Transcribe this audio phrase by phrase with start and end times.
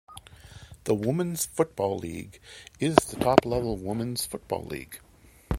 [0.85, 2.39] The Women's Football League
[2.79, 4.99] is the top-level women's football league.